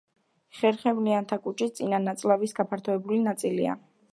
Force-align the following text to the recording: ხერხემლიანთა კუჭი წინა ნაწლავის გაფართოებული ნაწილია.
ხერხემლიანთა 0.59 1.39
კუჭი 1.43 1.67
წინა 1.81 2.01
ნაწლავის 2.07 2.59
გაფართოებული 2.61 3.21
ნაწილია. 3.29 3.79